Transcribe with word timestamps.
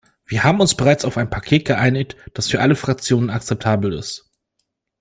Wir 0.25 0.43
haben 0.43 0.59
uns 0.61 0.73
bereits 0.75 1.05
auf 1.05 1.15
ein 1.15 1.29
Paket 1.29 1.63
geeinigt, 1.65 2.15
das 2.33 2.49
für 2.49 2.59
alle 2.59 2.75
Fraktionen 2.75 3.29
akzeptabel 3.29 3.93
ist. 3.93 4.31